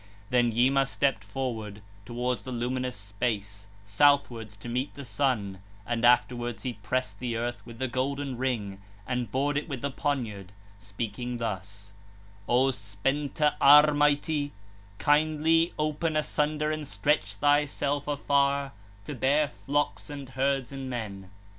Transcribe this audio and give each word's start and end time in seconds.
14. 0.31 0.31
Then 0.49 0.57
Yima 0.57 0.87
stepped 0.87 1.23
forward, 1.23 1.79
towards 2.07 2.41
the 2.41 2.51
luminous 2.51 2.95
space, 2.95 3.67
southwards, 3.85 4.57
to 4.57 4.67
meet 4.67 4.95
the 4.95 5.05
sun, 5.05 5.61
and 5.85 6.03
(afterwards) 6.03 6.63
he 6.63 6.73
pressed 6.73 7.19
the 7.19 7.37
earth 7.37 7.63
with 7.67 7.77
the 7.77 7.87
golden 7.87 8.35
ring, 8.35 8.81
and 9.05 9.31
bored 9.31 9.57
it 9.57 9.69
with 9.69 9.83
the 9.83 9.91
poniard, 9.91 10.53
speaking 10.79 11.37
thus: 11.37 11.93
'O 12.49 12.71
Spenta 12.71 13.53
Ârmaiti, 13.61 14.49
kindly 14.97 15.71
open 15.77 16.15
asunder 16.17 16.71
and 16.71 16.87
stretch 16.87 17.35
thyself 17.35 18.07
afar, 18.07 18.71
to 19.05 19.13
bear 19.13 19.47
flocks 19.47 20.09
and 20.09 20.29
herds 20.29 20.71
and 20.71 20.89
men.' 20.89 21.29